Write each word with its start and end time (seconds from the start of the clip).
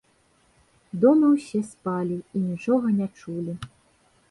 Дома 1.03 1.29
ўсе 1.35 1.61
спалі 1.75 2.17
і 2.39 2.43
нічога 2.49 2.87
не 2.99 3.07
чулі. 3.23 3.53